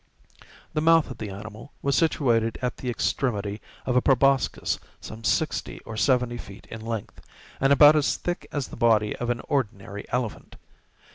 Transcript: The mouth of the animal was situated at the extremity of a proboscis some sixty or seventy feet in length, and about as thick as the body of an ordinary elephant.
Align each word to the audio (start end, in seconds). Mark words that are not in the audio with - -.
The 0.73 0.81
mouth 0.81 1.11
of 1.11 1.19
the 1.19 1.29
animal 1.29 1.73
was 1.83 1.95
situated 1.95 2.57
at 2.63 2.77
the 2.77 2.89
extremity 2.89 3.61
of 3.85 3.95
a 3.95 4.01
proboscis 4.01 4.79
some 4.99 5.23
sixty 5.23 5.79
or 5.81 5.95
seventy 5.95 6.37
feet 6.39 6.65
in 6.71 6.81
length, 6.81 7.21
and 7.59 7.71
about 7.71 7.95
as 7.95 8.15
thick 8.17 8.47
as 8.51 8.69
the 8.69 8.75
body 8.77 9.15
of 9.17 9.29
an 9.29 9.41
ordinary 9.41 10.09
elephant. 10.09 10.55